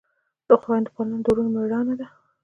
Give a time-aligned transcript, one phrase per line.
[0.47, 2.07] د خویندو پالنه د ورور مړانه ده.